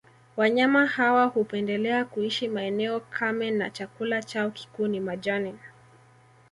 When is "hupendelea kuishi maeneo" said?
1.25-2.99